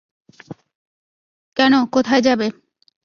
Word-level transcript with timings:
কেন, 1.57 1.73
কোথায় 1.93 2.21
যাবে। 2.21 2.47